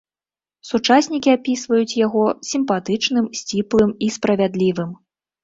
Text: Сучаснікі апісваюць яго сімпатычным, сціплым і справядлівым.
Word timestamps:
Сучаснікі 0.69 1.31
апісваюць 1.37 1.97
яго 2.05 2.23
сімпатычным, 2.53 3.29
сціплым 3.43 3.95
і 4.09 4.11
справядлівым. 4.19 4.91